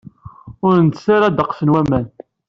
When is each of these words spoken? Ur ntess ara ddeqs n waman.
Ur 0.65 0.73
ntess 0.79 1.05
ara 1.15 1.27
ddeqs 1.31 1.59
n 1.63 1.71
waman. 1.73 2.05